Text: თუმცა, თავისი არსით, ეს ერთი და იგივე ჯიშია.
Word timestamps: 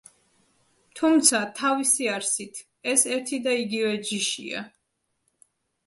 თუმცა, 0.99 1.41
თავისი 1.59 2.09
არსით, 2.15 2.63
ეს 2.95 3.07
ერთი 3.19 3.43
და 3.47 3.57
იგივე 3.61 3.95
ჯიშია. 4.11 4.69